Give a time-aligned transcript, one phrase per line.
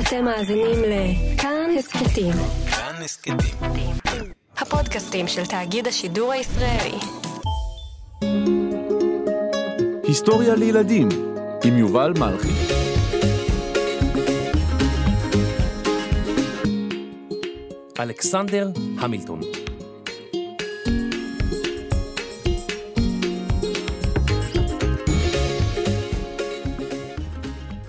[0.00, 2.32] אתם מאזינים לכאן הסכתים.
[2.70, 3.36] כאן הסכתים.
[4.56, 6.98] הפודקאסטים של תאגיד השידור הישראלי.
[10.02, 11.08] היסטוריה לילדים
[11.64, 12.48] עם יובל מלכי.
[18.00, 19.40] אלכסנדר המילטון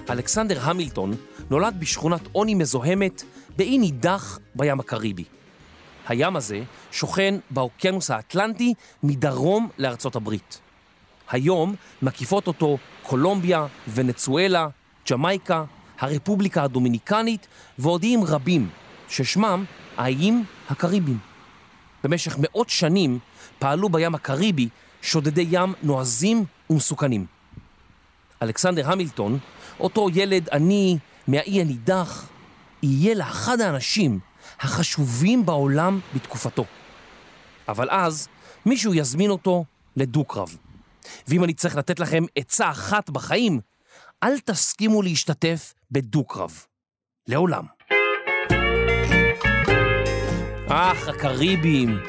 [0.09, 1.11] אלכסנדר המילטון
[1.50, 3.23] נולד בשכונת עוני מזוהמת
[3.58, 5.23] באי נידח בים הקריבי.
[6.08, 8.73] הים הזה שוכן באוקיינוס האטלנטי
[9.04, 10.59] מדרום לארצות הברית.
[11.30, 14.68] היום מקיפות אותו קולומביה, ונצואלה,
[15.12, 15.63] ג'מייקה,
[15.99, 17.48] הרפובליקה הדומיניקנית
[17.79, 18.70] ועוד איים רבים,
[19.09, 19.66] ששמם
[19.98, 21.18] האיים הקריביים.
[22.04, 23.20] במשך מאות שנים
[23.59, 24.70] פעלו בים הקריבי
[25.02, 27.26] שודדי ים נועזים ומסוכנים.
[28.41, 29.40] אלכסנדר המילטון,
[29.79, 32.30] אותו ילד עני מהאי הנידח,
[32.84, 34.20] יהיה לאחד האנשים
[34.59, 36.65] החשובים בעולם בתקופתו.
[37.68, 38.27] אבל אז
[38.65, 40.57] מישהו יזמין אותו לדו-קרב.
[41.27, 43.60] ואם אני צריך לתת לכם עצה אחת בחיים,
[44.24, 46.63] אל תסכימו להשתתף בדו-קרב.
[47.27, 47.66] לעולם.
[50.70, 51.99] אך, הקריבים.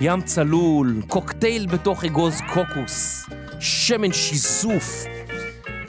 [0.00, 3.26] ים צלול, קוקטייל בתוך אגוז קוקוס,
[3.60, 5.04] שמן שיזוף,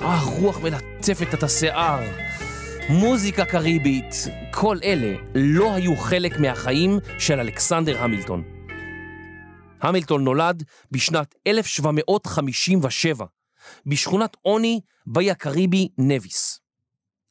[0.04, 2.00] אה, רוח מלטפת את השיער,
[2.90, 4.16] מוזיקה קריבית,
[4.54, 8.44] כל אלה לא היו חלק מהחיים של אלכסנדר המילטון.
[9.82, 13.26] המילטון נולד בשנת 1757,
[13.86, 16.60] בשכונת עוני באי הקריבי נביס.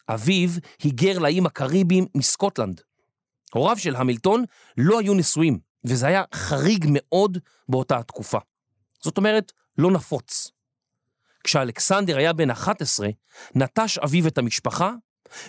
[0.08, 0.50] אביו
[0.82, 2.80] היגר לאיים הקריביים מסקוטלנד.
[3.54, 4.44] הוריו של המילטון
[4.76, 8.38] לא היו נשואים, וזה היה חריג מאוד באותה התקופה.
[9.02, 10.59] זאת אומרת, לא נפוץ.
[11.44, 13.08] כשאלכסנדר היה בן 11,
[13.54, 14.92] נטש אביו את המשפחה,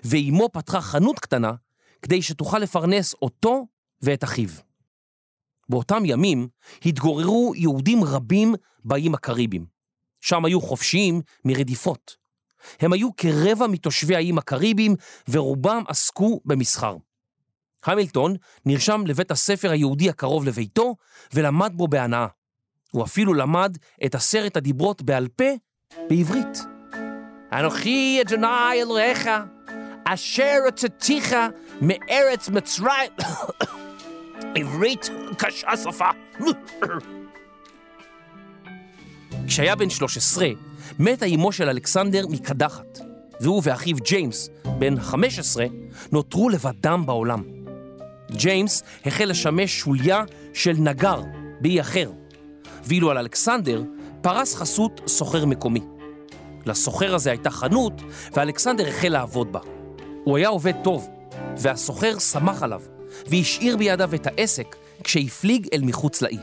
[0.03, 1.53] ואימו פתחה חנות קטנה
[2.02, 3.67] כדי שתוכל לפרנס אותו
[4.02, 4.50] ואת אחיו.
[5.70, 6.48] באותם ימים
[6.86, 8.55] התגוררו יהודים רבים
[8.86, 9.66] באיים הקריביים.
[10.21, 12.16] שם היו חופשיים מרדיפות.
[12.80, 14.95] הם היו כרבע מתושבי האיים הקריביים
[15.30, 16.98] ורובם עסקו במסחר.
[17.86, 18.36] המילטון
[18.66, 20.95] נרשם לבית הספר היהודי הקרוב לביתו
[21.33, 22.27] ולמד בו בהנאה.
[22.92, 25.45] הוא אפילו למד את עשרת הדיברות בעל פה
[26.10, 26.58] בעברית.
[27.54, 29.30] אנוכי אדוני אלוהיך,
[30.04, 31.36] אשר הוצאתיך
[31.82, 33.12] מארץ מצרים...
[34.56, 36.10] עברית קשה שפה.
[39.48, 40.48] כשהיה בן 13,
[41.00, 43.00] מתה אמו של אלכסנדר מקדחת,
[43.42, 45.66] והוא ואחיו ג'יימס, בן 15,
[46.12, 47.44] נותרו לבדם בעולם.
[48.32, 50.23] ג'יימס החל לשמש שוליה
[50.54, 51.22] של נגר
[51.62, 52.12] באי אחר,
[52.84, 53.84] ואילו על אלכסנדר
[54.21, 55.82] פרס חסות סוחר מקומי.
[56.65, 58.02] לסוחר הזה הייתה חנות,
[58.33, 59.59] ואלכסנדר החל לעבוד בה.
[60.23, 61.09] הוא היה עובד טוב,
[61.58, 62.81] והסוחר שמח עליו,
[63.30, 66.37] והשאיר בידיו את העסק כשהפליג אל מחוץ לאי.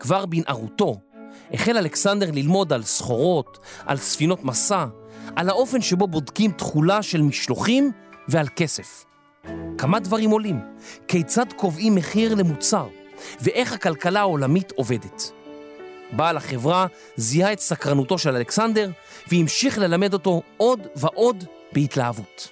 [0.00, 0.96] כבר בנערותו
[1.52, 4.84] החל אלכסנדר ללמוד על סחורות, על ספינות מסע,
[5.36, 7.92] על האופן שבו בודקים תכולה של משלוחים
[8.28, 9.04] ועל כסף.
[9.78, 10.60] כמה דברים עולים,
[11.08, 12.86] כיצד קובעים מחיר למוצר,
[13.40, 15.32] ואיך הכלכלה העולמית עובדת.
[16.12, 18.90] בעל החברה זיהה את סקרנותו של אלכסנדר
[19.28, 22.50] והמשיך ללמד אותו עוד ועוד בהתלהבות.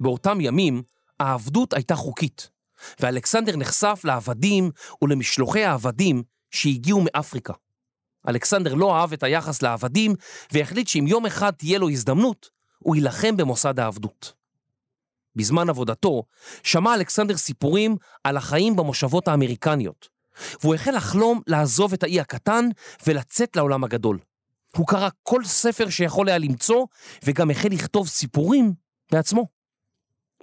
[0.00, 0.82] באותם ימים
[1.20, 2.50] העבדות הייתה חוקית,
[3.00, 4.70] ואלכסנדר נחשף לעבדים
[5.02, 7.52] ולמשלוחי העבדים שהגיעו מאפריקה.
[8.28, 10.14] אלכסנדר לא אהב את היחס לעבדים
[10.52, 14.32] והחליט שאם יום אחד תהיה לו הזדמנות, הוא יילחם במוסד העבדות.
[15.36, 16.22] בזמן עבודתו
[16.62, 20.08] שמע אלכסנדר סיפורים על החיים במושבות האמריקניות,
[20.62, 22.68] והוא החל לחלום לעזוב את האי הקטן
[23.06, 24.18] ולצאת לעולם הגדול.
[24.76, 26.86] הוא קרא כל ספר שיכול היה למצוא,
[27.24, 28.72] וגם החל לכתוב סיפורים
[29.12, 29.46] בעצמו.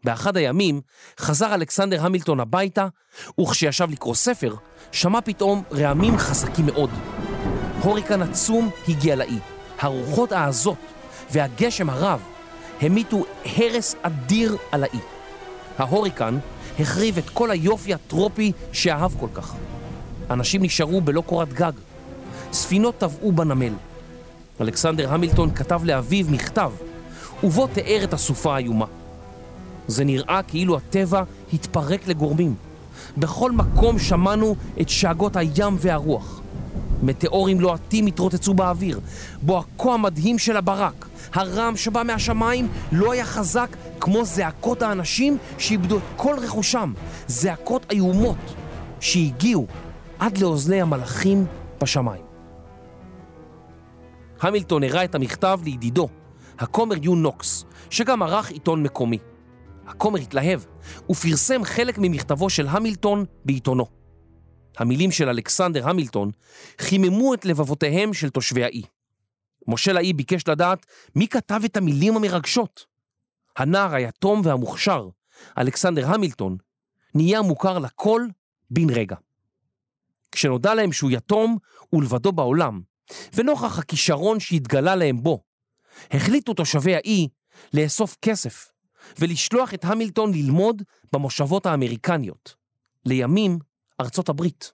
[0.03, 0.81] באחד הימים
[1.19, 2.87] חזר אלכסנדר המילטון הביתה,
[3.41, 4.55] וכשישב לקרוא ספר,
[4.91, 6.89] שמע פתאום רעמים חזקים מאוד.
[7.81, 9.39] הוריקן עצום הגיע לאי.
[9.79, 10.77] הרוחות העזות
[11.31, 12.21] והגשם הרב
[12.81, 14.99] המיתו הרס אדיר על האי.
[15.77, 16.37] ההוריקן
[16.79, 19.55] החריב את כל היופי הטרופי שאהב כל כך.
[20.29, 21.71] אנשים נשארו בלא קורת גג.
[22.53, 23.73] ספינות טבעו בנמל.
[24.61, 26.71] אלכסנדר המילטון כתב לאביו מכתב,
[27.43, 28.85] ובו תיאר את הסופה האיומה.
[29.87, 32.55] זה נראה כאילו הטבע התפרק לגורמים.
[33.17, 36.41] בכל מקום שמענו את שאגות הים והרוח.
[37.03, 38.99] מטאורים לוהטים התרוצצו באוויר,
[39.41, 41.07] בוהקו המדהים של הברק.
[41.33, 46.93] הרעם שבא מהשמיים לא היה חזק כמו זעקות האנשים שאיבדו את כל רכושם.
[47.27, 48.37] זעקות איומות
[48.99, 49.67] שהגיעו
[50.19, 51.45] עד לאוזני המלאכים
[51.81, 52.25] בשמיים.
[54.41, 56.09] המילטון הראה את המכתב לידידו,
[56.59, 59.17] הכומר יו נוקס, שגם ערך עיתון מקומי.
[59.87, 60.61] הכומר התלהב
[61.09, 63.85] ופרסם חלק ממכתבו של המילטון בעיתונו.
[64.77, 66.31] המילים של אלכסנדר המילטון
[66.81, 68.83] חיממו את לבבותיהם של תושבי האי.
[69.67, 70.85] מושל האי ביקש לדעת
[71.15, 72.85] מי כתב את המילים המרגשות.
[73.57, 75.09] הנער היתום והמוכשר,
[75.57, 76.57] אלכסנדר המילטון,
[77.15, 78.21] נהיה מוכר לכל
[78.69, 79.15] בן רגע.
[80.31, 81.57] כשנודע להם שהוא יתום
[81.93, 82.81] ולבדו בעולם,
[83.33, 85.43] ונוכח הכישרון שהתגלה להם בו,
[86.11, 87.27] החליטו תושבי האי
[87.73, 88.71] לאסוף כסף
[89.19, 90.81] ולשלוח את המילטון ללמוד
[91.13, 92.55] במושבות האמריקניות,
[93.05, 93.59] לימים
[94.01, 94.71] ארצות הברית.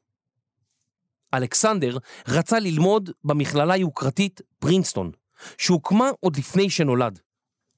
[1.33, 1.97] אלכסנדר
[2.27, 5.11] רצה ללמוד במכללה היוקרתית פרינסטון,
[5.57, 7.19] שהוקמה עוד לפני שנולד,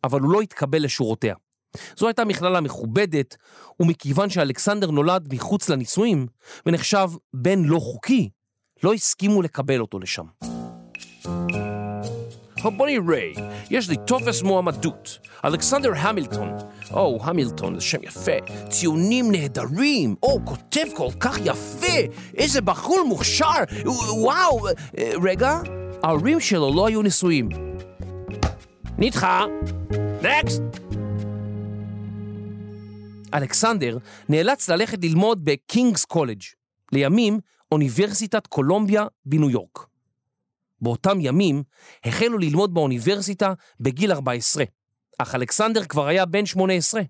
[0.03, 1.35] אבל הוא לא התקבל לשורותיה.
[1.97, 3.35] זו הייתה מכללה מכובדת,
[3.79, 6.27] ומכיוון שאלכסנדר נולד מחוץ לנישואים,
[6.65, 8.29] ונחשב בן לא חוקי,
[8.83, 10.25] לא הסכימו לקבל אותו לשם.
[12.77, 13.33] בוני ריי,
[13.69, 15.19] יש לי טופס מועמדות.
[15.45, 16.49] אלכסנדר המילטון.
[16.91, 18.31] או, המילטון, זה שם יפה.
[18.69, 20.15] ציונים נהדרים.
[20.23, 21.97] או, כותב כל כך יפה.
[22.37, 23.63] איזה בחור מוכשר.
[24.17, 24.67] וואו.
[25.23, 25.59] רגע,
[26.03, 27.49] ההורים שלו לא היו נשואים.
[28.97, 29.45] נדחה.
[30.21, 30.61] נקסט.
[33.35, 33.97] אלכסנדר
[34.29, 36.41] נאלץ ללכת ללמוד בקינגס קולג',
[36.91, 37.39] לימים
[37.71, 39.87] אוניברסיטת קולומביה בניו יורק.
[40.81, 41.63] באותם ימים
[42.05, 44.63] החלו ללמוד באוניברסיטה בגיל 14,
[45.17, 47.01] אך אלכסנדר כבר היה בן 18.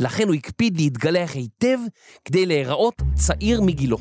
[0.00, 1.78] לכן הוא הקפיד להתגלח היטב
[2.24, 3.98] כדי להיראות צעיר מגילו.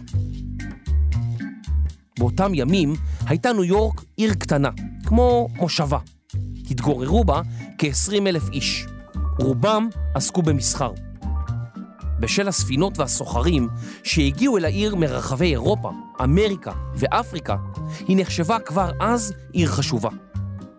[2.19, 2.94] באותם ימים
[3.27, 4.69] הייתה ניו יורק עיר קטנה,
[5.06, 6.00] כמו מושבה.
[6.71, 7.42] התגוררו בה
[7.77, 8.86] כ-20 אלף איש.
[9.39, 10.92] רובם עסקו במסחר.
[12.19, 13.69] בשל הספינות והסוחרים
[14.04, 15.92] שהגיעו אל העיר מרחבי אירופה,
[16.24, 17.56] אמריקה ואפריקה,
[18.07, 20.10] היא נחשבה כבר אז עיר חשובה.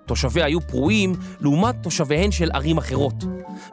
[0.07, 3.25] תושביה היו פרועים לעומת תושביהן של ערים אחרות,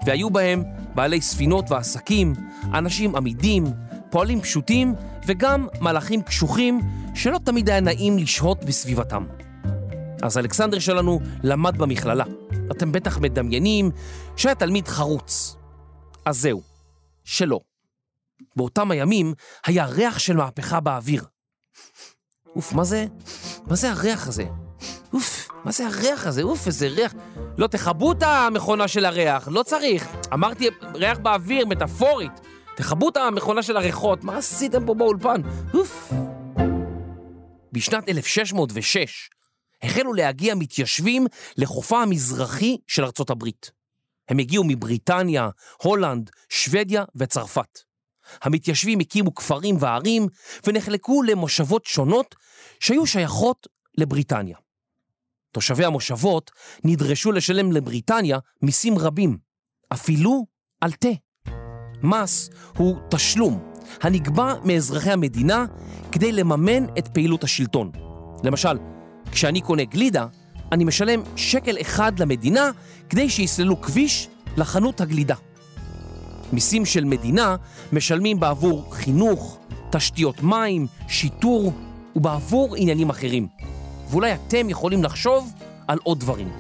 [0.05, 0.63] והיו בהם
[0.95, 2.33] בעלי ספינות ועסקים,
[2.73, 3.63] אנשים אמידים,
[4.09, 4.95] פועלים פשוטים
[5.27, 6.81] וגם מלחים קשוחים
[7.15, 9.25] שלא תמיד היה נעים לשהות בסביבתם.
[10.21, 12.23] אז אלכסנדר שלנו למד במכללה.
[12.71, 13.91] אתם בטח מדמיינים
[14.35, 15.55] שהיה תלמיד חרוץ.
[16.25, 16.61] אז זהו,
[17.23, 17.59] שלא.
[18.55, 19.33] באותם הימים
[19.65, 21.25] היה ריח של מהפכה באוויר.
[22.55, 23.05] אוף, מה זה?
[23.67, 24.45] מה זה הריח הזה?
[25.13, 26.41] אוף, מה זה הריח הזה?
[26.41, 27.13] אוף, איזה ריח.
[27.57, 30.07] לא, תכבו את המכונה של הריח, לא צריך.
[30.33, 32.31] אמרתי, ריח באוויר, מטאפורית.
[32.75, 35.41] תכבו את המכונה של הריחות, מה עשיתם פה באולפן?
[35.73, 36.13] אוף.
[37.71, 39.29] בשנת 1606
[39.83, 41.27] החלו להגיע מתיישבים
[41.57, 43.71] לחופה המזרחי של ארצות הברית.
[44.31, 45.49] הם הגיעו מבריטניה,
[45.83, 47.79] הולנד, שוודיה וצרפת.
[48.41, 50.27] המתיישבים הקימו כפרים וערים
[50.67, 52.35] ונחלקו למושבות שונות
[52.79, 53.67] שהיו שייכות
[53.97, 54.57] לבריטניה.
[55.51, 56.51] תושבי המושבות
[56.83, 59.37] נדרשו לשלם לבריטניה מיסים רבים,
[59.93, 60.45] אפילו
[60.81, 61.09] על תה.
[62.03, 65.65] מס הוא תשלום הנגבה מאזרחי המדינה
[66.11, 67.91] כדי לממן את פעילות השלטון.
[68.43, 68.77] למשל,
[69.31, 70.27] כשאני קונה גלידה,
[70.71, 72.71] אני משלם שקל אחד למדינה
[73.09, 74.27] כדי שיסללו כביש
[74.57, 75.35] לחנות הגלידה.
[76.53, 77.55] מיסים של מדינה
[77.93, 79.59] משלמים בעבור חינוך,
[79.91, 81.73] תשתיות מים, שיטור
[82.15, 83.47] ובעבור עניינים אחרים.
[84.09, 85.53] ואולי אתם יכולים לחשוב
[85.87, 86.51] על עוד דברים.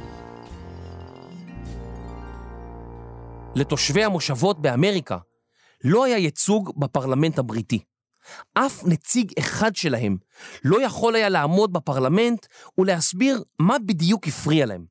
[3.55, 5.17] לתושבי המושבות באמריקה
[5.83, 7.90] לא היה ייצוג בפרלמנט הבריטי.
[8.53, 10.17] אף נציג אחד שלהם
[10.63, 12.45] לא יכול היה לעמוד בפרלמנט
[12.77, 14.85] ולהסביר מה בדיוק הפריע להם.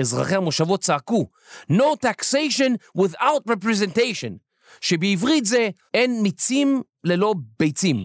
[0.00, 1.26] אזרחי המושבות צעקו
[1.72, 4.32] No taxation without representation,
[4.80, 8.02] שבעברית זה אין מיצים ללא ביצים.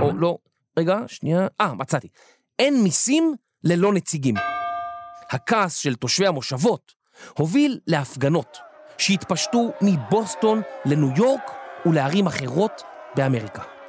[0.00, 0.38] או לא,
[0.78, 2.08] רגע, שנייה, אה, מצאתי.
[2.58, 4.34] אין מיסים ללא נציגים.
[5.30, 6.92] הכעס של תושבי המושבות
[7.38, 8.58] הוביל להפגנות
[8.98, 11.50] שהתפשטו מבוסטון לניו יורק
[11.86, 12.82] ולערים אחרות
[13.16, 13.79] באמריקה.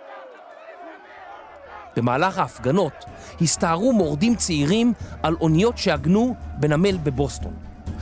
[2.01, 3.05] במהלך ההפגנות
[3.41, 4.93] הסתערו מורדים צעירים
[5.23, 7.53] על אוניות שעגנו בנמל בבוסטון.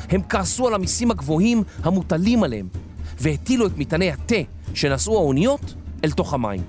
[0.09, 2.67] הם כעסו על המיסים הגבוהים המוטלים עליהם,
[3.19, 4.35] והטילו את מטעני התה
[4.73, 6.61] שנשאו האוניות אל תוך המים.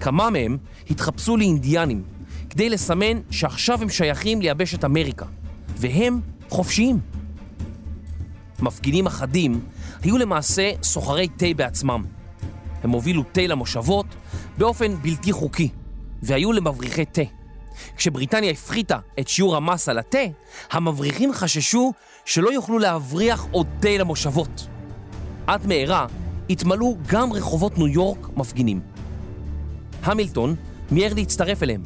[0.00, 0.58] כמה מהם
[0.90, 2.02] התחפשו לאינדיאנים
[2.50, 5.26] כדי לסמן שעכשיו הם שייכים ליבשת אמריקה,
[5.76, 7.00] והם חופשיים.
[8.60, 9.60] מפגינים אחדים
[10.02, 12.04] היו למעשה סוחרי תה בעצמם.
[12.82, 14.06] הם הובילו תה למושבות
[14.58, 15.68] באופן בלתי חוקי,
[16.22, 17.22] והיו למבריחי תה.
[17.96, 20.18] כשבריטניה הפחיתה את שיעור המס על התה,
[20.70, 21.92] המבריחים חששו
[22.24, 24.68] שלא יוכלו להבריח עוד תה למושבות.
[25.46, 26.06] עד מהרה
[26.50, 28.80] התמלאו גם רחובות ניו יורק מפגינים.
[30.02, 30.54] המילטון
[30.90, 31.82] מיהר להצטרף אליהם.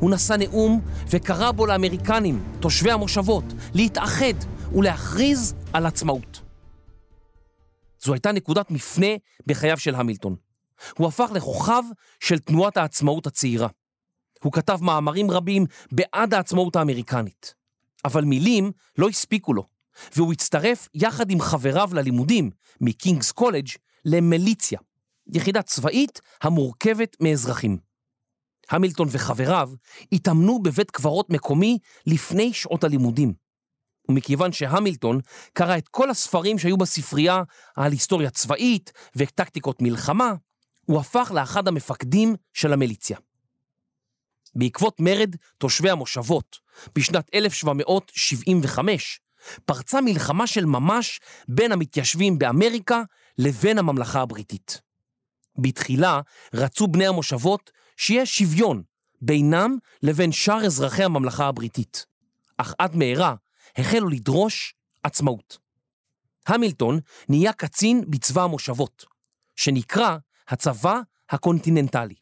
[0.00, 0.80] הוא נשא נאום
[1.10, 4.34] וקרא בו לאמריקנים, תושבי המושבות, להתאחד
[4.74, 6.42] ולהכריז על עצמאות.
[8.04, 9.06] זו הייתה נקודת מפנה
[9.46, 10.36] בחייו של המילטון.
[10.98, 11.82] הוא הפך לכוכב
[12.20, 13.68] של תנועת העצמאות הצעירה.
[14.42, 17.54] הוא כתב מאמרים רבים בעד העצמאות האמריקנית.
[18.04, 19.64] אבל מילים לא הספיקו לו,
[20.16, 23.68] והוא הצטרף יחד עם חבריו ללימודים מקינגס קולג'
[24.04, 24.78] למיליציה,
[25.34, 27.78] יחידה צבאית המורכבת מאזרחים.
[28.70, 29.70] המילטון וחבריו
[30.12, 33.32] התאמנו בבית קברות מקומי לפני שעות הלימודים.
[34.08, 35.20] ומכיוון שהמילטון
[35.52, 37.42] קרא את כל הספרים שהיו בספרייה
[37.76, 40.34] על היסטוריה צבאית וטקטיקות מלחמה,
[40.86, 43.18] הוא הפך לאחד המפקדים של המיליציה.
[44.54, 46.58] בעקבות מרד תושבי המושבות
[46.94, 49.20] בשנת 1775,
[49.64, 53.02] פרצה מלחמה של ממש בין המתיישבים באמריקה
[53.38, 54.80] לבין הממלכה הבריטית.
[55.58, 56.20] בתחילה
[56.54, 58.82] רצו בני המושבות שיהיה שוויון
[59.20, 62.06] בינם לבין שאר אזרחי הממלכה הבריטית,
[62.56, 63.34] אך עד מהרה
[63.76, 65.58] החלו לדרוש עצמאות.
[66.46, 69.04] המילטון נהיה קצין בצבא המושבות,
[69.56, 70.16] שנקרא
[70.48, 71.00] הצבא
[71.30, 72.14] הקונטיננטלי.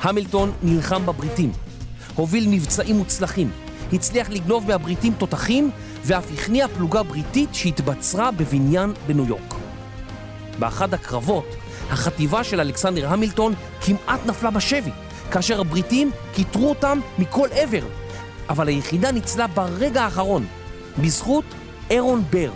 [0.00, 1.52] המילטון נלחם בבריטים,
[2.14, 3.50] הוביל מבצעים מוצלחים,
[3.92, 5.70] הצליח לגנוב מהבריטים תותחים
[6.04, 9.54] ואף הכניע פלוגה בריטית שהתבצרה בבניין בניו יורק.
[10.58, 11.46] באחד הקרבות,
[11.90, 14.90] החטיבה של אלכסנדר המילטון כמעט נפלה בשבי,
[15.32, 17.86] כאשר הבריטים כיתרו אותם מכל עבר,
[18.48, 20.46] אבל היחידה ניצלה ברגע האחרון,
[20.98, 21.44] בזכות
[21.90, 22.52] אירון בר,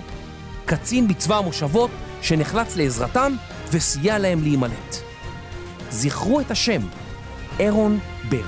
[0.65, 1.91] קצין בצבא המושבות
[2.23, 3.37] שנחלץ לעזרתם
[3.73, 4.95] וסייע להם להימלט.
[5.91, 6.81] זכרו את השם,
[7.59, 7.99] אירון
[8.31, 8.47] בר.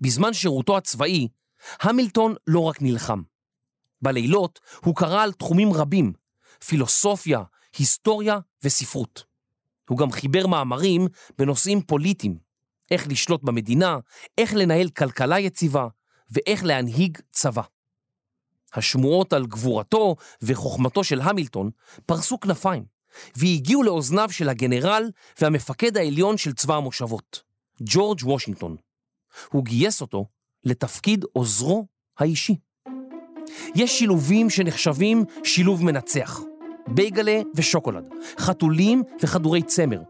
[0.00, 1.28] בזמן שירותו הצבאי,
[1.80, 3.22] המילטון לא רק נלחם.
[4.02, 6.12] בלילות הוא קרא על תחומים רבים,
[6.66, 7.42] פילוסופיה,
[7.78, 9.24] היסטוריה וספרות.
[9.88, 11.06] הוא גם חיבר מאמרים
[11.38, 12.38] בנושאים פוליטיים,
[12.90, 13.98] איך לשלוט במדינה,
[14.38, 15.88] איך לנהל כלכלה יציבה
[16.30, 17.62] ואיך להנהיג צבא.
[18.74, 21.70] השמועות על גבורתו וחוכמתו של המילטון
[22.06, 22.84] פרסו כנפיים,
[23.36, 25.10] והגיעו לאוזניו של הגנרל
[25.40, 27.42] והמפקד העליון של צבא המושבות,
[27.80, 28.76] ג'ורג' וושינגטון.
[29.48, 30.26] הוא גייס אותו
[30.64, 31.86] לתפקיד עוזרו
[32.18, 32.56] האישי.
[33.74, 36.40] יש שילובים שנחשבים שילוב מנצח.
[36.88, 38.04] בייגלה ושוקולד,
[38.38, 40.00] חתולים וכדורי צמר,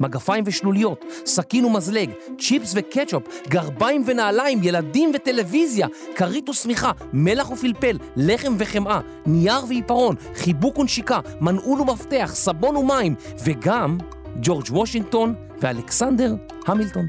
[0.00, 8.54] מגפיים ושלוליות, סכין ומזלג, צ'יפס וקטשופ, גרביים ונעליים, ילדים וטלוויזיה, כרית ושמיכה, מלח ופלפל, לחם
[8.58, 13.14] וחמאה, נייר ועיפרון, חיבוק ונשיקה, מנעול ומפתח, סבון ומים,
[13.44, 13.98] וגם
[14.42, 16.34] ג'ורג' וושינגטון ואלכסנדר
[16.66, 17.06] המילטון.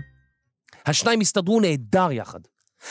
[0.86, 2.40] השניים הסתדרו נהדר יחד.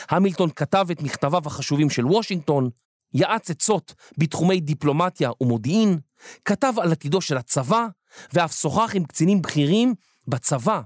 [0.09, 2.69] המילטון כתב את מכתביו החשובים של וושינגטון,
[3.13, 5.99] יעץ עצות בתחומי דיפלומטיה ומודיעין,
[6.45, 7.87] כתב על עתידו של הצבא,
[8.33, 9.93] ואף שוחח עם קצינים בכירים
[10.27, 10.81] בצבא,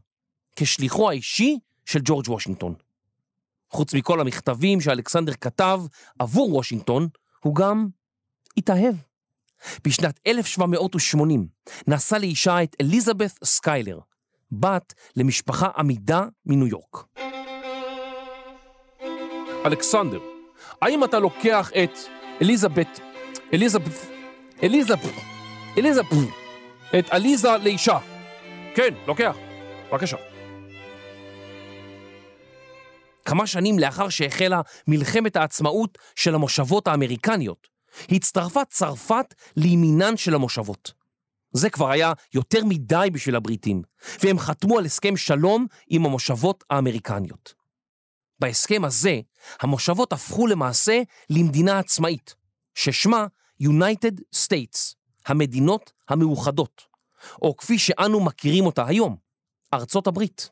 [0.56, 2.76] כשליחו האישי של ג'ורג' וושינגטון.
[3.70, 5.82] חוץ מכל המכתבים שאלכסנדר כתב
[6.20, 7.08] עבור וושינגטון,
[7.40, 7.88] הוא גם
[8.58, 8.96] התאהב.
[9.84, 11.48] בשנת 1780
[11.88, 14.00] נשא לאישה את אליזבת סקיילר,
[14.52, 17.08] בת למשפחה אמידה מניו יורק.
[19.66, 20.20] אלכסנדר,
[20.82, 21.98] האם אתה לוקח את
[22.42, 23.00] אליזבת,
[23.54, 24.08] אליזבת,
[24.64, 25.14] אליזבת,
[25.78, 26.45] אליזבת,
[27.00, 27.98] את עליזה לאישה?
[28.76, 29.36] כן, לוקח.
[29.92, 30.18] בבקשה.
[33.26, 37.68] כמה שנים לאחר שהחלה מלחמת העצמאות של המושבות האמריקניות,
[38.12, 40.94] הצטרפה צרפת לימינן של המושבות.
[41.52, 43.82] זה כבר היה יותר מדי בשביל הבריטים,
[44.24, 47.54] והם חתמו על הסכם שלום עם המושבות האמריקניות.
[48.40, 49.20] בהסכם הזה,
[49.62, 52.36] המושבות הפכו למעשה למדינה עצמאית,
[52.76, 53.28] ששמה
[53.64, 54.96] United States,
[55.28, 56.82] המדינות המאוחדות,
[57.42, 59.16] או כפי שאנו מכירים אותה היום,
[59.74, 60.50] ארצות הברית.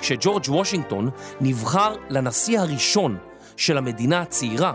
[0.00, 1.10] כשג'ורג' וושינגטון
[1.40, 3.18] נבחר לנשיא הראשון
[3.56, 4.72] של המדינה הצעירה,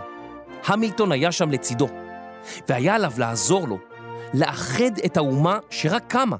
[0.64, 1.88] המילטון היה שם לצידו,
[2.68, 3.78] והיה עליו לעזור לו
[4.34, 6.36] לאחד את האומה שרק קמה,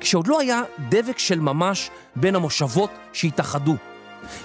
[0.00, 3.76] כשעוד לא היה דבק של ממש בין המושבות שהתאחדו,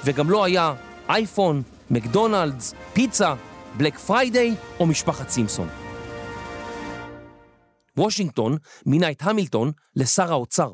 [0.05, 0.73] וגם לא היה
[1.09, 3.33] אייפון, מקדונלדס, פיצה,
[3.77, 5.67] בלק פריידיי או משפחת סימפסון.
[7.97, 10.71] וושינגטון מינה את המילטון לשר האוצר,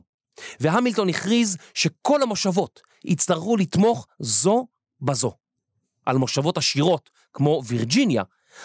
[0.60, 4.68] והמילטון הכריז שכל המושבות יצטרכו לתמוך זו
[5.02, 5.34] בזו.
[6.06, 8.24] על מושבות עשירות, כמו וירג'יניה,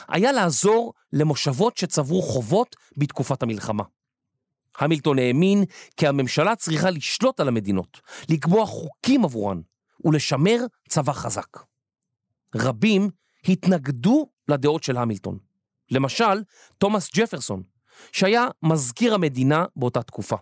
[0.09, 3.85] היה לעזור למושבות שצברו חובות בתקופת המלחמה.
[4.79, 5.65] המילטון האמין
[5.97, 9.61] כי הממשלה צריכה לשלוט על המדינות, לקבוע חוקים עבורן
[10.05, 10.57] ולשמר
[10.89, 11.57] צבא חזק.
[12.55, 13.11] רבים
[13.49, 15.39] התנגדו לדעות של המילטון.
[15.91, 16.43] למשל,
[16.79, 17.63] תומאס ג'פרסון,
[18.13, 20.37] שהיה מזכיר המדינה באותה תקופה.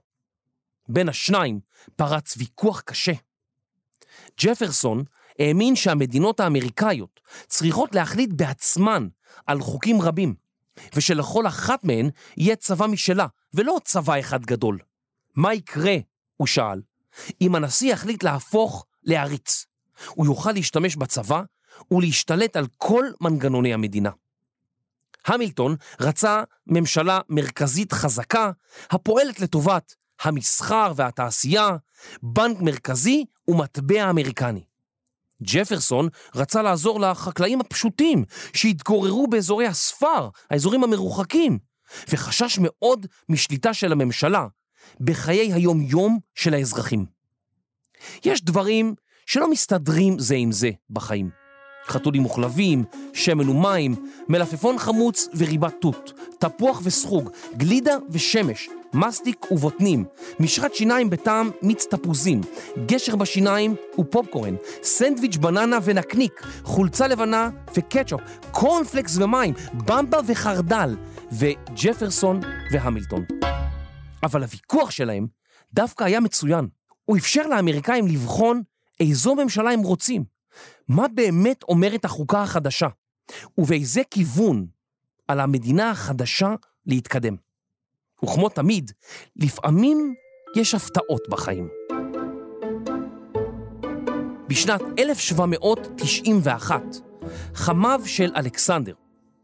[0.88, 1.60] בין השניים
[1.96, 3.12] פרץ ויכוח קשה.
[4.40, 5.04] ג'פרסון
[5.38, 9.08] האמין שהמדינות האמריקאיות צריכות להחליט בעצמן
[9.46, 10.34] על חוקים רבים,
[10.94, 14.78] ושלכל אחת מהן יהיה צבא משלה, ולא צבא אחד גדול.
[15.34, 15.96] מה יקרה,
[16.36, 16.82] הוא שאל,
[17.40, 19.66] אם הנשיא יחליט להפוך לעריץ?
[20.08, 21.42] הוא יוכל להשתמש בצבא
[21.90, 24.10] ולהשתלט על כל מנגנוני המדינה.
[25.26, 28.50] המילטון רצה ממשלה מרכזית חזקה
[28.90, 31.68] הפועלת לטובת המסחר והתעשייה,
[32.22, 34.64] בנק מרכזי ומטבע אמריקני.
[35.42, 41.58] ג'פרסון רצה לעזור לחקלאים הפשוטים שהתגוררו באזורי הספר, האזורים המרוחקים,
[42.08, 44.46] וחשש מאוד משליטה של הממשלה
[45.00, 47.06] בחיי היום-יום של האזרחים.
[48.24, 48.94] יש דברים
[49.26, 51.47] שלא מסתדרים זה עם זה בחיים.
[51.90, 53.94] חתולים מוחלבים, שמן ומים,
[54.28, 60.04] מלפפון חמוץ וריבת תות, תפוח וסחוג, גלידה ושמש, מסטיק ובוטנים,
[60.40, 62.40] משחת שיניים בטעם מיץ תפוזים,
[62.86, 70.96] גשר בשיניים ופופקורן, סנדוויץ' בננה ונקניק, חולצה לבנה וקטשופ, קורנפלקס ומים, במבה וחרדל,
[71.32, 72.40] וג'פרסון
[72.72, 73.24] והמילטון.
[74.22, 75.26] אבל הוויכוח שלהם
[75.74, 76.68] דווקא היה מצוין.
[77.04, 78.62] הוא אפשר לאמריקאים לבחון
[79.00, 80.24] איזו ממשלה הם רוצים,
[80.88, 82.88] מה באמת אומרת החוקה החדשה,
[83.58, 84.66] ובאיזה כיוון
[85.28, 86.54] על המדינה החדשה
[86.86, 87.36] להתקדם.
[88.24, 88.90] וכמו תמיד,
[89.36, 90.14] לפעמים
[90.56, 91.68] יש הפתעות בחיים.
[94.48, 96.82] בשנת 1791,
[97.54, 98.94] חמיו של אלכסנדר,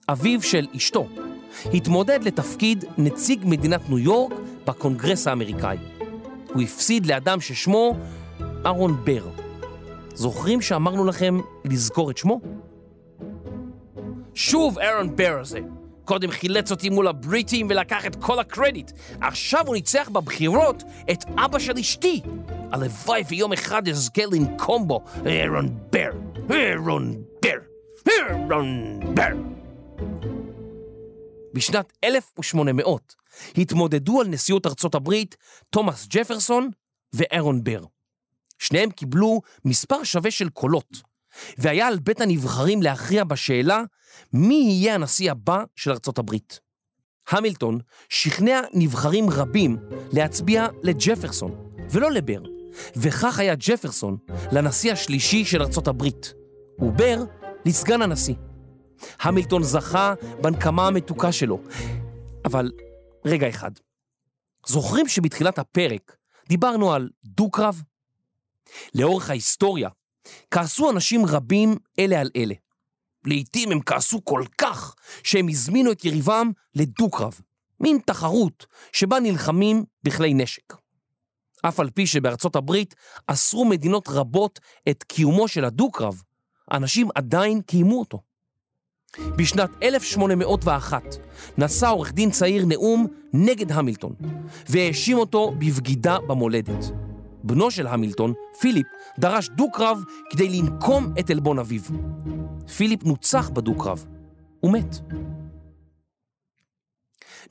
[0.08, 1.08] אביו של אשתו,
[1.74, 4.32] התמודד לתפקיד נציג מדינת ניו יורק
[4.66, 5.78] בקונגרס האמריקאי.
[6.54, 7.96] הוא הפסיד לאדם ששמו
[8.66, 9.43] אהרון בר.
[10.14, 12.40] זוכרים שאמרנו לכם לזכור את שמו?
[14.34, 15.60] שוב אהרון בר הזה.
[16.04, 18.92] קודם חילץ אותי מול הבריטים ולקח את כל הקרדיט.
[19.20, 22.20] עכשיו הוא ניצח בבחירות את אבא של אשתי.
[22.72, 26.10] הלוואי ויום אחד אזכה לנקום בו, אהרון בר.
[26.50, 27.58] אהרון בר.
[28.08, 29.54] אהרון בר.
[31.54, 33.14] בשנת 1800
[33.58, 35.36] התמודדו על נשיאות ארצות הברית
[35.70, 36.70] תומאס ג'פרסון
[37.12, 37.84] ואהרון בר.
[38.58, 41.02] שניהם קיבלו מספר שווה של קולות,
[41.58, 43.82] והיה על בית הנבחרים להכריע בשאלה
[44.32, 46.60] מי יהיה הנשיא הבא של ארצות הברית.
[47.28, 49.76] המילטון שכנע נבחרים רבים
[50.12, 52.42] להצביע לג'פרסון, ולא לבר,
[52.96, 54.16] וכך היה ג'פרסון
[54.52, 56.34] לנשיא השלישי של ארצות הברית,
[56.78, 57.24] ובר
[57.64, 58.34] לסגן הנשיא.
[59.20, 61.60] המילטון זכה בנקמה המתוקה שלו,
[62.44, 62.72] אבל
[63.24, 63.70] רגע אחד,
[64.66, 66.16] זוכרים שבתחילת הפרק
[66.48, 67.82] דיברנו על דו-קרב?
[68.94, 69.88] לאורך ההיסטוריה
[70.50, 72.54] כעסו אנשים רבים אלה על אלה.
[73.26, 77.40] לעתים הם כעסו כל כך שהם הזמינו את יריבם לדו-קרב,
[77.80, 80.74] מין תחרות שבה נלחמים בכלי נשק.
[81.68, 82.94] אף על פי שבארצות הברית
[83.26, 84.60] אסרו מדינות רבות
[84.90, 86.22] את קיומו של הדו-קרב,
[86.72, 88.20] אנשים עדיין קיימו אותו.
[89.36, 91.02] בשנת 1801
[91.58, 94.14] נשא עורך דין צעיר נאום נגד המילטון,
[94.68, 97.03] והאשים אותו בבגידה במולדת.
[97.44, 98.86] בנו של המילטון, פיליפ,
[99.18, 99.98] דרש דו-קרב
[100.30, 101.80] כדי לנקום את עלבון אביו.
[102.76, 104.06] פיליפ נוצח בדו-קרב.
[104.60, 104.96] הוא מת.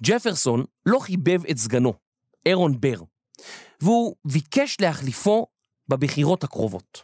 [0.04, 1.94] ג'פרסון לא חיבב את סגנו,
[2.46, 3.02] אירון בר,
[3.82, 5.48] והוא ביקש להחליפו
[5.88, 7.04] בבחירות הקרובות.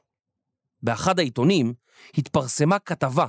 [0.83, 1.73] באחד העיתונים
[2.17, 3.25] התפרסמה כתבה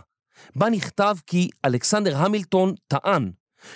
[0.57, 3.33] בה נכתב כי אלכסנדר המילטון טען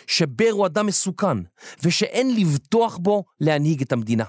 [0.06, 1.36] שבר הוא אדם מסוכן
[1.82, 4.24] ושאין לבטוח בו להנהיג את המדינה.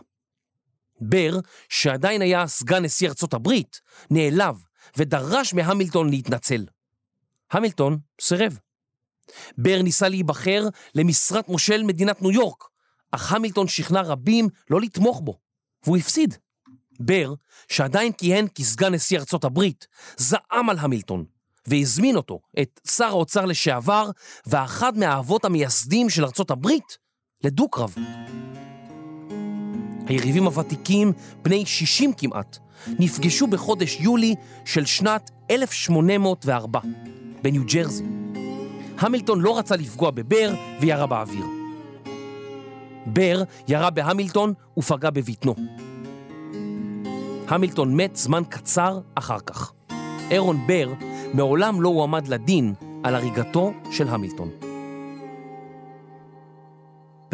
[1.02, 4.56] בר, שעדיין היה סגן נשיא ארצות הברית, נעלב
[4.98, 6.66] ודרש מהמילטון להתנצל.
[7.52, 8.60] המילטון סירב.
[9.58, 12.64] בר ניסה להיבחר למשרת מושל מדינת ניו יורק,
[13.12, 15.40] אך המילטון שכנע רבים לא לתמוך בו,
[15.84, 16.36] והוא הפסיד.
[17.00, 17.34] בר,
[17.70, 21.26] שעדיין כיהן כסגן נשיא ארצות הברית, זעם על המילטון,
[21.68, 24.10] והזמין אותו, את שר האוצר לשעבר,
[24.46, 26.98] ואחד מהאבות המייסדים של ארצות הברית,
[27.44, 27.96] לדו-קרב.
[30.08, 32.58] היריבים הוותיקים, בני 60 כמעט,
[33.00, 36.80] נפגשו בחודש יולי של שנת 1804,
[37.42, 38.04] בניו ג'רזי.
[38.98, 41.46] המילטון לא רצה לפגוע בבר וירה באוויר.
[43.06, 45.56] בר ירה בהמילטון ופגע בבטנו.
[47.48, 49.72] המילטון מת זמן קצר אחר כך.
[50.32, 50.94] אירון בר
[51.34, 54.65] מעולם לא הועמד לדין על הריגתו של המילטון.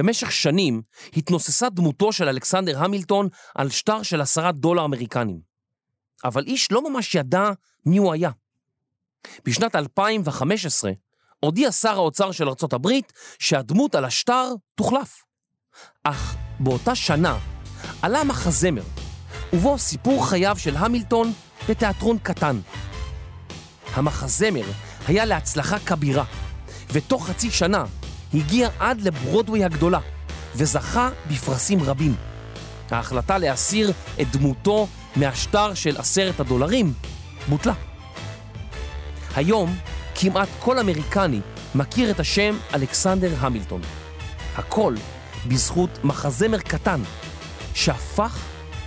[0.02, 0.82] במשך שנים
[1.18, 5.40] התנוססה דמותו של אלכסנדר המילטון על שטר של עשרה דולר אמריקנים.
[6.24, 7.50] אבל איש לא ממש ידע
[7.86, 8.30] מי הוא היה.
[9.46, 10.92] בשנת 2015
[11.40, 15.24] הודיע שר האוצר של ארצות הברית שהדמות על השטר תוחלף.
[16.04, 17.38] אך באותה שנה
[18.02, 18.84] עלה מחזמר,
[19.54, 21.34] ובו סיפור חייו של המילטון
[21.70, 22.60] בתיאטרון קטן.
[23.94, 24.66] המחזמר
[25.08, 26.26] היה להצלחה כבירה,
[26.94, 27.86] ותוך חצי שנה
[28.34, 30.00] הגיע עד לברודווי הגדולה,
[30.56, 32.15] וזכה בפרסים רבים.
[32.91, 33.91] ההחלטה להסיר
[34.22, 36.94] את דמותו מהשטר של עשרת הדולרים
[37.50, 37.74] בוטלה.
[39.36, 39.76] היום
[40.15, 41.39] כמעט כל אמריקני
[41.76, 43.82] מכיר את השם אלכסנדר המילטון.
[44.56, 44.96] הכל
[45.48, 47.02] בזכות מחזמר קטן
[47.74, 48.38] שהפך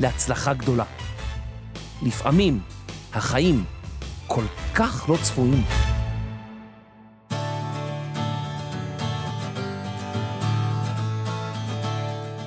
[0.00, 0.84] להצלחה גדולה.
[2.02, 2.60] לפעמים
[3.14, 3.64] החיים
[4.26, 5.83] כל כך לא צפויים.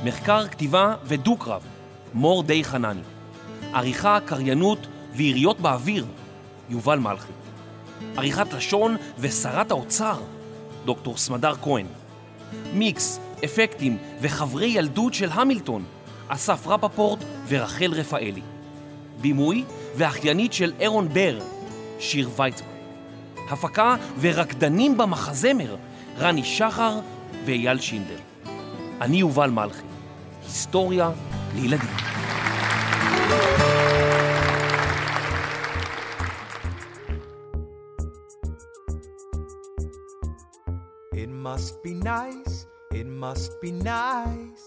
[0.08, 1.62] מחקר, כתיבה ודו-קרב,
[2.14, 3.02] מור די חנני.
[3.74, 6.06] עריכה, קריינות ויריות באוויר,
[6.70, 7.32] יובל מלכי.
[8.18, 10.20] עריכת לשון ושרת האוצר,
[10.86, 11.86] דוקטור סמדר כהן.
[12.74, 15.84] מיקס, אפקטים וחברי ילדות של המילטון,
[16.28, 18.42] אסף רפפורט ורחל רפאלי.
[19.22, 19.64] בימוי
[19.96, 21.40] ואחיינית של אירון בר,
[22.00, 22.68] שיר ויצמן.
[23.50, 25.76] הפקה ורקדנים במחזמר,
[26.18, 27.00] רני שחר
[27.46, 28.20] ואייל שינדר.
[29.02, 29.87] אני יובל מלכי.
[30.47, 31.11] היסטוריה
[31.55, 31.89] לילדים.
[41.15, 44.65] It must be nice, it must be nice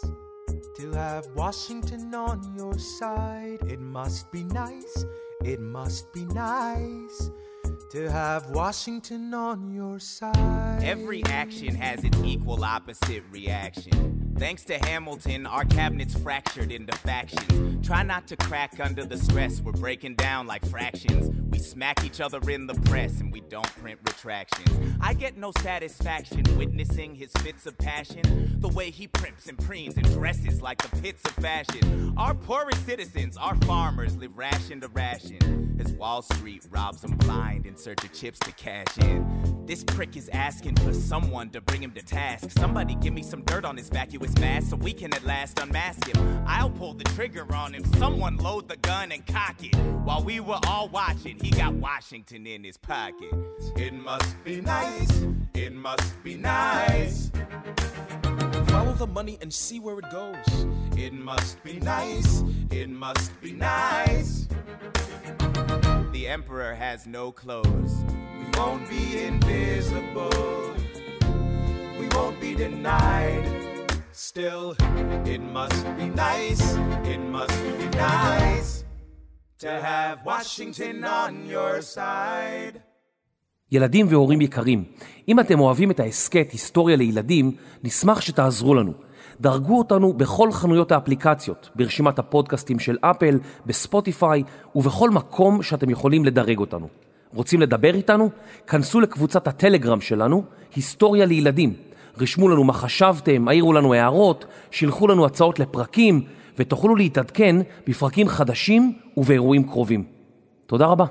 [0.77, 3.59] to have Washington on your side.
[3.67, 5.05] It must be nice,
[5.43, 7.31] it must be nice
[7.91, 10.83] to have Washington on your side.
[10.83, 14.18] Every action has its equal opposite reaction.
[14.36, 17.86] Thanks to Hamilton, our cabinet's fractured into factions.
[17.86, 21.30] Try not to crack under the stress, we're breaking down like fractions.
[21.50, 24.70] We smack each other in the press and we don't print retractions.
[25.00, 28.56] I get no satisfaction witnessing his fits of passion.
[28.60, 32.14] The way he primps and preens and dresses like the pits of fashion.
[32.16, 35.69] Our poorest citizens, our farmers, live ration to ration.
[35.80, 39.64] As Wall Street robs them blind in search of chips to cash in.
[39.64, 42.50] This prick is asking for someone to bring him to task.
[42.50, 46.06] Somebody give me some dirt on his vacuous mask so we can at last unmask
[46.06, 46.44] him.
[46.46, 47.84] I'll pull the trigger on him.
[47.94, 49.74] Someone load the gun and cock it.
[50.04, 53.32] While we were all watching, he got Washington in his pocket.
[53.76, 57.30] It must be nice, it must be nice.
[58.66, 60.66] Follow the money and see where it goes.
[60.96, 64.46] It must be nice, it must be nice.
[66.20, 67.94] The Emperor has no clothes.
[68.40, 70.50] We won't be invisible,
[72.00, 73.46] we won't be denied.
[74.12, 74.66] Still,
[75.34, 76.64] it must be nice,
[77.12, 78.70] it must be nice
[79.64, 82.80] to have Washington on your side.
[83.72, 84.84] ילדים והורים יקרים,
[85.28, 88.92] אם אתם אוהבים את ההסכת היסטוריה לילדים, נשמח שתעזרו לנו.
[89.40, 94.42] דרגו אותנו בכל חנויות האפליקציות, ברשימת הפודקאסטים של אפל, בספוטיפיי
[94.74, 96.88] ובכל מקום שאתם יכולים לדרג אותנו.
[97.34, 98.30] רוצים לדבר איתנו?
[98.66, 100.44] כנסו לקבוצת הטלגרם שלנו,
[100.76, 101.74] היסטוריה לילדים.
[102.18, 106.22] רשמו לנו מה חשבתם, העירו לנו הערות, שילחו לנו הצעות לפרקים,
[106.58, 107.56] ותוכלו להתעדכן
[107.88, 110.04] בפרקים חדשים ובאירועים קרובים.
[110.66, 111.04] תודה רבה.